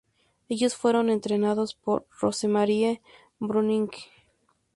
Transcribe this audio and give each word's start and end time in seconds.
Ellos 0.49 0.75
fueron 0.75 1.11
entrenados 1.11 1.75
por 1.75 2.07
Rosemarie 2.19 3.03
Brüning. 3.37 3.91